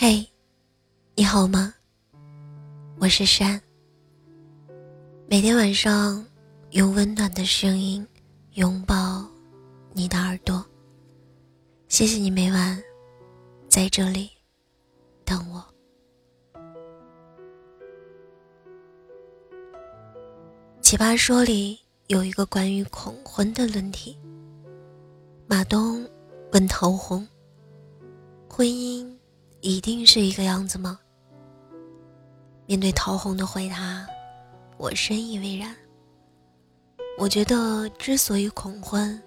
[0.00, 0.24] 嘿，
[1.16, 1.74] 你好吗？
[3.00, 3.60] 我是山。
[5.26, 6.24] 每天晚上
[6.70, 8.06] 用温暖的声音
[8.52, 9.26] 拥抱
[9.92, 10.64] 你的耳朵。
[11.88, 12.80] 谢谢你每晚
[13.68, 14.30] 在这里
[15.24, 15.66] 等我。
[20.80, 21.76] 奇葩说里
[22.06, 24.16] 有一个关于恐婚的论题。
[25.48, 26.08] 马东
[26.52, 27.26] 问陶虹
[28.48, 29.12] ：“婚姻？”
[29.60, 30.98] 一定是一个样子吗？
[32.66, 34.06] 面对陶虹的回答，
[34.76, 35.74] 我深以为然。
[37.18, 39.20] 我觉得，之所以恐婚，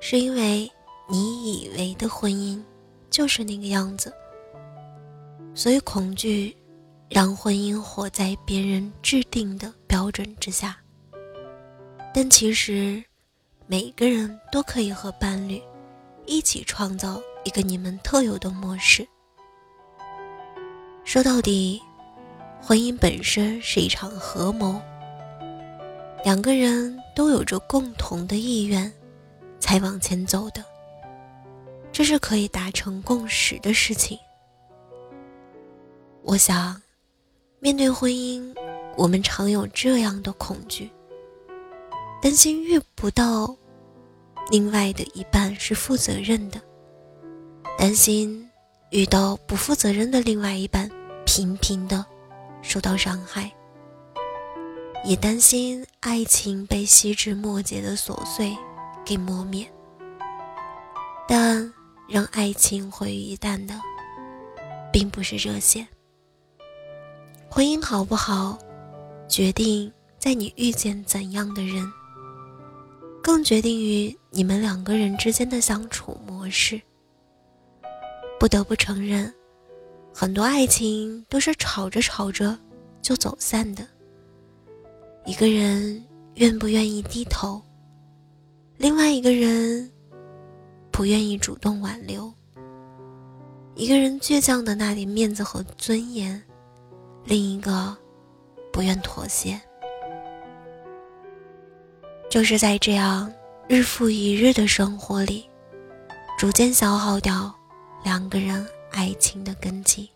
[0.00, 0.70] 是因为
[1.08, 2.62] 你以为的婚姻
[3.08, 4.12] 就是那个样子，
[5.54, 6.54] 所以恐惧
[7.08, 10.76] 让婚姻活在别人制定的标准之下。
[12.12, 13.02] 但其实，
[13.66, 15.62] 每个人都可以和伴侣
[16.26, 19.08] 一起创造一个你们特有的模式。
[21.12, 21.78] 说到底，
[22.58, 24.80] 婚姻本身是一场合谋，
[26.24, 28.90] 两个人都有着共同的意愿，
[29.60, 30.64] 才往前走的。
[31.92, 34.18] 这是可以达成共识的事情。
[36.22, 36.80] 我想，
[37.60, 38.50] 面对婚姻，
[38.96, 40.90] 我们常有这样的恐惧：
[42.22, 43.54] 担心遇不到
[44.50, 46.58] 另外的一半是负责任的，
[47.76, 48.48] 担心。
[48.90, 50.86] 遇到不负责任的另外一半，
[51.24, 52.04] 频频的
[52.62, 53.50] 受到伤害，
[55.04, 58.56] 也担心爱情被细枝末节的琐碎
[59.04, 59.66] 给磨灭。
[61.28, 61.72] 但
[62.08, 63.74] 让爱情毁于一旦的，
[64.92, 65.86] 并不是这些。
[67.48, 68.58] 婚姻好不好，
[69.28, 71.90] 决定在你遇见怎样的人，
[73.22, 76.80] 更决定于你们两个人之间的相处模式。
[78.38, 79.32] 不得不承认，
[80.14, 82.56] 很多爱情都是吵着吵着
[83.00, 83.86] 就走散的。
[85.24, 86.04] 一个人
[86.34, 87.60] 愿不愿意低头，
[88.76, 89.90] 另外一个人
[90.90, 92.32] 不愿意主动挽留。
[93.74, 96.40] 一个人倔强的那点面子和尊严，
[97.24, 97.96] 另一个
[98.72, 99.60] 不愿妥协。
[102.28, 103.32] 就是在这样
[103.68, 105.48] 日复一日的生活里，
[106.38, 107.52] 逐渐消耗掉。
[108.04, 110.10] 两个人爱情的根基。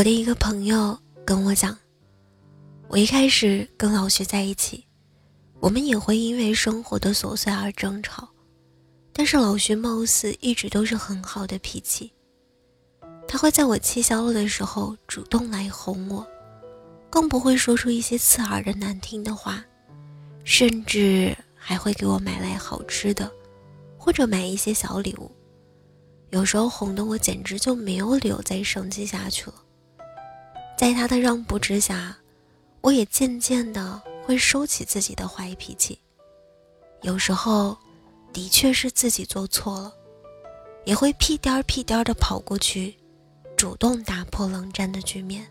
[0.00, 1.76] 我的一个朋友跟我讲，
[2.88, 4.82] 我一开始跟老徐在一起，
[5.58, 8.26] 我们也会因为生活的琐碎而争吵，
[9.12, 12.10] 但是老徐貌似一直都是很好的脾气，
[13.28, 16.26] 他会在我气消了的时候主动来哄我，
[17.10, 19.62] 更不会说出一些刺耳的难听的话。
[20.44, 23.30] 甚至还会给我买来好吃的，
[23.98, 25.30] 或者买一些小礼物。
[26.30, 29.56] 有时候哄得我简直就没有理由再生气下去了。
[30.80, 32.16] 在他的让步之下，
[32.80, 36.00] 我也渐渐的会收起自己的坏脾气。
[37.02, 37.76] 有时候，
[38.32, 39.92] 的确是自己做错了，
[40.86, 42.96] 也会屁颠儿屁颠儿的跑过去，
[43.58, 45.46] 主动打破冷战的局面。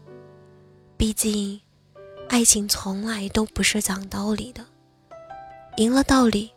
[0.98, 1.62] 毕竟，
[2.28, 4.66] 爱情从来都不是讲道理的。
[5.78, 6.52] 赢了道理，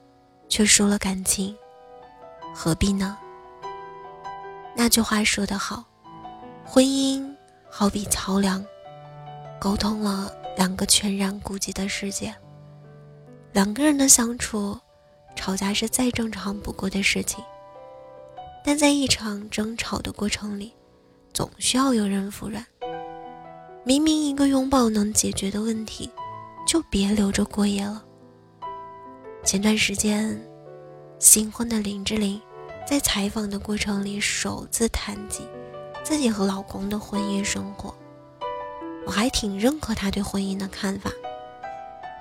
[0.49, 1.55] 却输了感情，
[2.55, 3.19] 何必呢？
[4.75, 5.85] 那句话说得好，
[6.65, 7.32] 婚姻
[7.75, 8.63] 好比桥梁，
[9.59, 12.33] 沟通了两个全然孤寂的世界。
[13.51, 14.79] 两个人的相处，
[15.35, 17.43] 吵架是再正常不过的事情，
[18.63, 20.75] 但在一场争吵的过程里，
[21.33, 22.63] 总需要有人服软。
[23.87, 26.11] 明明一个拥抱能解决的问题，
[26.69, 28.05] 就别留着过夜了。
[29.45, 30.39] 前段时间，
[31.19, 32.39] 新婚的林志玲
[32.87, 35.43] 在采访的过程里首次谈及
[36.03, 37.95] 自己和老公的婚姻生活。
[39.07, 41.11] 我还挺认可他对婚姻的看法。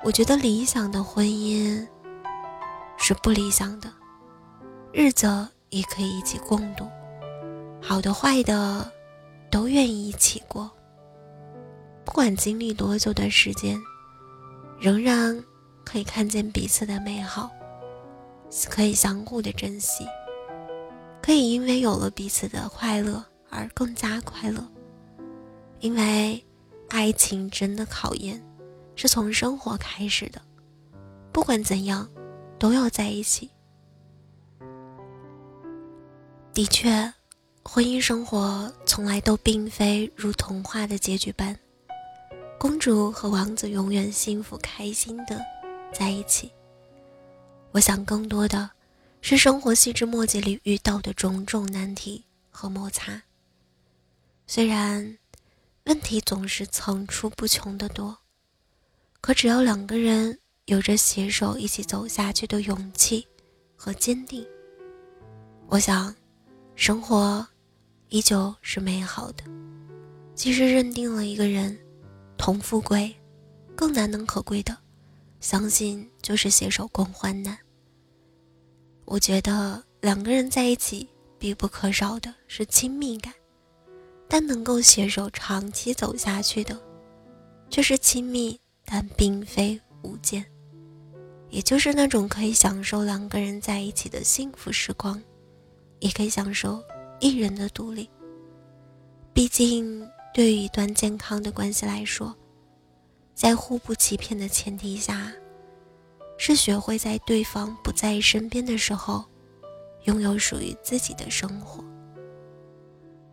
[0.04, 1.88] 我觉得理想的婚姻
[2.98, 3.92] 是不理想的，
[4.92, 6.88] 日子也可以一起共度，
[7.82, 8.92] 好的坏的
[9.52, 10.70] 都愿意一起过。
[12.04, 13.80] 不管经历多久的时间，
[14.80, 15.44] 仍然。
[15.84, 17.50] 可以看见彼此的美好，
[18.70, 20.06] 可以相互的珍惜，
[21.22, 24.66] 可以因为有了彼此的快乐而更加快乐。
[25.80, 26.44] 因为
[26.90, 28.42] 爱情真的考验
[28.96, 30.42] 是从生活开始的，
[31.32, 32.10] 不管怎样，
[32.58, 33.50] 都要在一起。
[36.54, 37.14] 的确，
[37.64, 41.58] 婚姻生活从来都并非如童话的结局般，
[42.60, 45.40] 公主和王子永远幸福开心的。
[45.94, 46.52] 在一起，
[47.72, 48.70] 我想更多的
[49.22, 53.22] 是生活细枝末节里遇到的种种难题和摩擦。
[54.54, 55.18] 虽然
[55.86, 58.18] 问题总是层出不穷的多，
[59.22, 63.26] 可只要两个人有着携手一起走下去的勇气
[63.78, 64.46] 和坚定，
[65.68, 66.14] 我想，
[66.76, 67.48] 生活
[68.10, 69.44] 依旧是美好的。
[70.36, 71.80] 即使认定了一个人，
[72.38, 73.16] 同富贵，
[73.74, 74.78] 更难能可贵的，
[75.40, 77.58] 相信就是携手共患难。
[79.06, 81.08] 我觉得两个人在一起
[81.40, 83.34] 必不可少的是亲密感，
[84.34, 86.80] 但能够携手长期走下去的，
[87.70, 90.46] 却是亲密但并非无间，
[91.50, 95.22] 也就是那种可以享受两个人在一起的幸福时光，
[96.00, 96.82] 也可以享受
[97.20, 98.10] 一人的独立。
[99.34, 100.08] 毕竟。
[100.34, 102.34] 对于一段健康的关系来说，
[103.36, 105.30] 在互不欺骗的前提下，
[106.38, 109.26] 是学会在对方不在身边的时候，
[110.06, 111.84] 拥有属于自己的生活。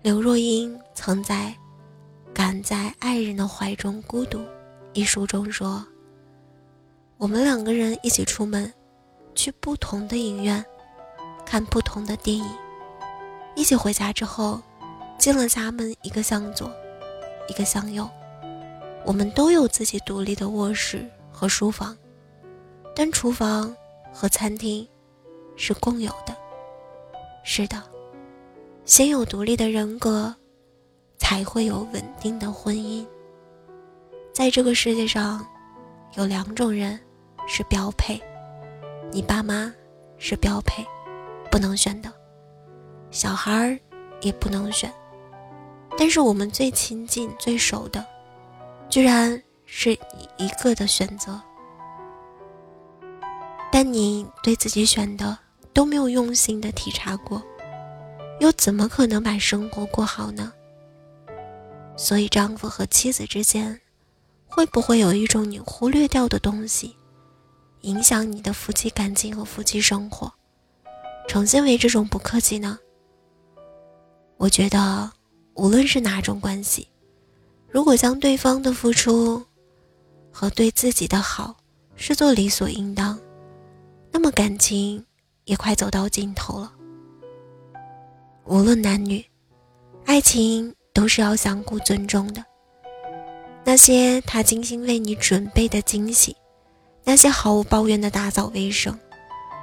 [0.01, 1.53] 刘若英曾在
[2.33, 4.39] 《敢在爱人的怀中孤独》
[4.93, 5.85] 一书中说
[7.19, 8.73] ：“我们两个人一起出门，
[9.35, 10.65] 去不同的影院，
[11.45, 12.47] 看不同的电影，
[13.57, 14.63] 一起回家之后，
[15.19, 16.71] 进了家门一个向左。”
[17.49, 18.07] 一个向右，
[19.07, 21.97] 我们都有自己独立的卧室和书房，
[22.95, 23.75] 但厨房
[24.13, 24.87] 和餐厅
[25.57, 26.37] 是共有的。
[27.43, 27.83] 是的，
[28.89, 30.35] 先有独立的人格，
[31.19, 33.07] 才会有稳定的婚姻。
[34.33, 35.47] 在这个世界上，
[36.15, 36.99] 有两种人
[37.47, 38.19] 是标配，
[39.13, 39.71] 你爸妈
[40.17, 40.83] 是标配，
[41.51, 42.11] 不能选的，
[43.11, 43.79] 小孩儿
[44.23, 44.91] 也不能选。
[45.99, 48.03] 但是我们最亲近、最熟的，
[48.89, 49.93] 居然是
[50.39, 51.39] 一个的选择。
[53.71, 55.39] 但你对自己选的
[55.75, 57.43] 都没有用心的体察过，
[58.41, 60.53] 又怎么可能把生活过好呢？
[61.97, 63.81] 所以，丈夫和妻子之间，
[64.47, 66.97] 会不会有一种你忽略掉的东西，
[67.83, 70.33] 影响你的夫妻感情和夫妻生活，
[71.29, 72.79] 呈现为这种不客气呢？
[74.37, 75.11] 我觉得。
[75.55, 76.89] 无论是哪种关系，
[77.69, 79.45] 如果将对方的付出
[80.31, 81.57] 和对自己的好
[81.97, 83.19] 视作理所应当，
[84.13, 85.05] 那么感情
[85.47, 86.73] 也快走到尽头了。
[88.49, 89.23] 无论男女，
[90.07, 92.43] 爱情都是要相互尊重的。
[93.63, 96.35] 那些他精心为你准备的惊喜，
[97.05, 98.99] 那些毫无抱怨的打扫卫生，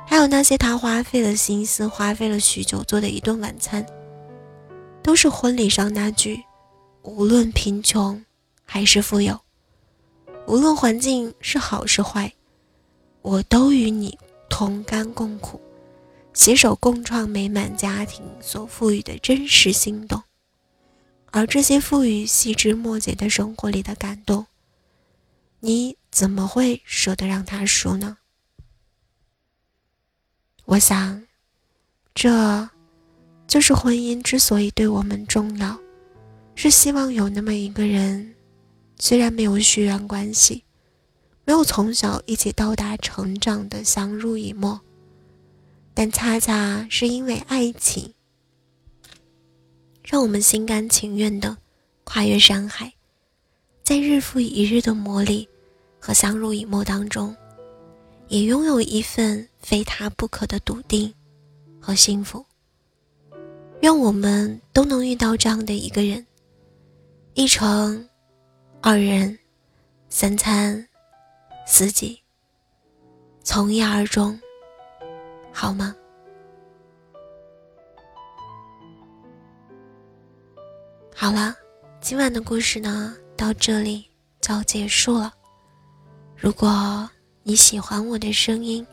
[0.06, 3.84] 还有那些他花费了心思、花费了许久做的一顿晚餐。
[5.02, 6.40] 都是婚礼上那句
[7.02, 8.24] ：“无论贫穷
[8.64, 9.40] 还是富有，
[10.46, 12.32] 无论环境是好是坏，
[13.24, 14.16] 我都与你
[14.48, 15.60] 同甘共苦，
[16.36, 20.22] 携手共创美满家庭。”所赋予的真实心动，
[21.32, 24.46] 而这些赋予细枝末节的生活里的感动，
[25.62, 28.18] 你怎么会舍得让他输呢？
[30.66, 31.26] 我想，
[32.14, 32.70] 这。
[33.48, 35.80] 就是婚姻之所以对我们重要，
[36.56, 38.34] 是希望有那么一个人，
[38.98, 40.64] 虽然没有血缘关系，
[41.46, 44.82] 没有从小一起到达成长的相濡以沫，
[45.98, 48.14] 但恰恰是因为爱情，
[50.04, 51.58] 让我们心甘情愿的
[52.04, 52.92] 跨越山海，
[53.82, 55.48] 在日复一日的磨砺
[55.98, 57.34] 和相濡以沫当中，
[58.28, 61.12] 也拥有一份非他不可的笃定
[61.80, 62.46] 和幸福。
[63.82, 66.26] 愿我们都能遇到这样的一个人，
[67.36, 68.06] 一程、
[68.82, 69.40] 二人、
[70.10, 70.86] 三餐、
[71.66, 72.22] 四季，
[73.44, 74.38] 从一而终，
[75.58, 75.96] 好吗？
[81.16, 81.56] 好了，
[82.02, 84.06] 今晚的故事呢，到这里
[84.42, 85.34] 就要结束了。
[86.36, 87.10] 如果
[87.42, 88.86] 你喜欢我的声音，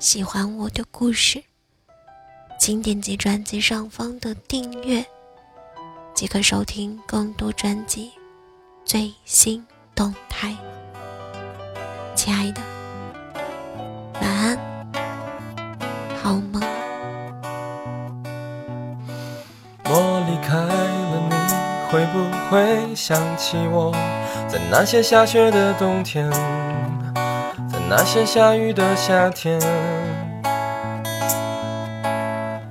[0.00, 1.40] 喜欢我的故事。
[2.58, 5.06] 请点击专辑上方的订阅，
[6.14, 8.10] 即可收听更多专辑
[8.84, 9.64] 最新
[9.94, 10.56] 动态。
[12.16, 12.60] 亲爱的，
[14.14, 14.55] 晚安，
[16.26, 16.60] 好吗。
[19.84, 21.36] 我离开了你，
[21.88, 22.18] 会不
[22.50, 23.92] 会想起我？
[24.48, 26.28] 在那些下雪的冬天，
[27.70, 29.60] 在那些下雨的夏天。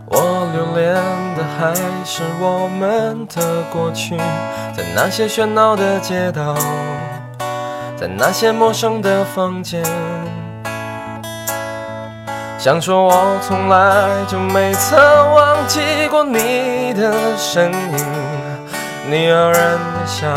[0.08, 0.94] 我留恋
[1.38, 4.18] 的还是我们的过去，
[4.76, 6.58] 在那些喧闹的街道，
[7.96, 9.82] 在那些陌生的房间，
[12.66, 18.06] 想说我从来就没曾忘记过你的身影，
[19.08, 20.28] 你诱人的笑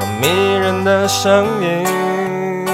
[0.00, 2.66] 和迷人的声音。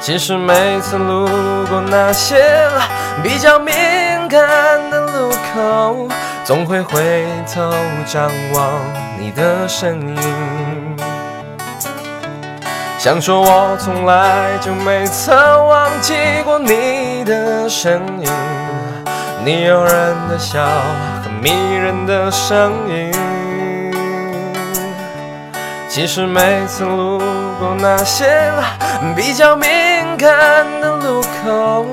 [0.00, 1.28] 其实每次路
[1.68, 2.44] 过那些
[3.22, 3.72] 比较敏
[4.28, 6.08] 感的路口，
[6.42, 7.72] 总会回头
[8.04, 8.68] 张望
[9.16, 10.55] 你的身影。
[13.06, 15.32] 想说，我从来就没曾
[15.68, 16.12] 忘记
[16.44, 18.28] 过你的身影，
[19.44, 20.66] 你诱人的笑
[21.22, 23.12] 和迷人的声音。
[25.88, 27.20] 其实每次路
[27.60, 28.50] 过那些
[29.14, 29.68] 比较敏
[30.18, 31.86] 感的路口，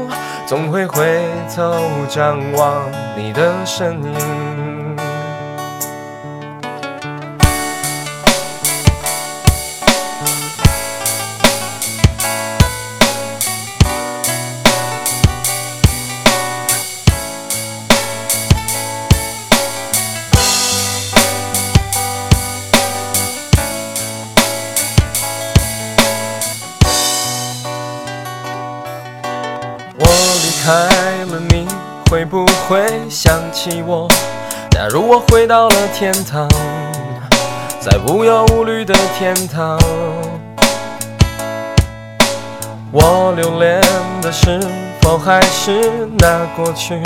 [0.47, 1.21] 总会回
[1.55, 2.81] 头张望
[3.15, 4.82] 你的身影。
[30.63, 30.71] 开
[31.25, 31.67] 了，你
[32.09, 34.07] 会不会想起我？
[34.71, 36.47] 假如我回到了天堂，
[37.81, 39.77] 在无忧无虑的天堂，
[42.93, 43.81] 我留恋
[44.21, 44.57] 的是
[45.01, 47.03] 否还是那过去？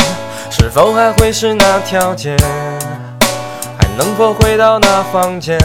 [0.51, 2.37] 是否还会是那条街？
[3.79, 5.57] 还能否回到那房间？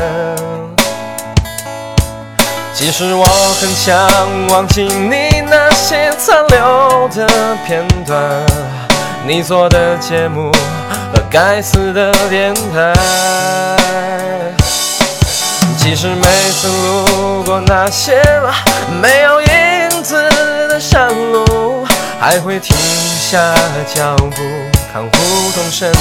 [2.72, 3.22] 其实我
[3.60, 3.94] 很想
[4.48, 7.26] 忘记你那些残留的
[7.66, 8.16] 片段，
[9.26, 10.52] 你做的节目
[11.12, 12.94] 和该死的电台。
[15.76, 16.22] 其实每
[16.52, 18.22] 次路过那些
[19.02, 20.14] 没有影子
[20.68, 21.84] 的山路，
[22.20, 23.52] 还会停下
[23.92, 24.36] 脚步
[24.92, 25.10] 看胡
[25.52, 25.98] 同深处。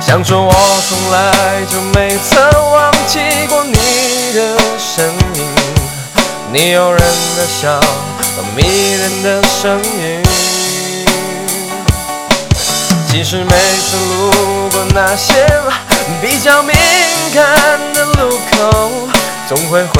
[0.00, 0.52] 想说，我
[0.88, 3.72] 从来就没曾忘记过你
[4.34, 5.73] 的身影，
[6.54, 10.22] 你诱人的笑和迷人的声音。
[13.08, 15.34] 其实每次路过那些
[16.22, 16.72] 比较敏
[17.34, 19.08] 感的路口，
[19.48, 19.94] 总会回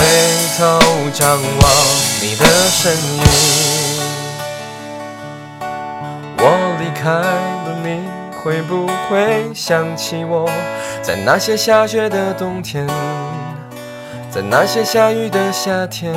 [0.56, 0.78] 头
[1.12, 1.73] 张望
[2.23, 3.23] 你的身影。
[6.38, 8.04] 我离开了你。
[8.44, 10.46] 会不会想起我，
[11.02, 12.87] 在那些下雪的冬天，
[14.34, 16.12] 在那些下雨的夏天？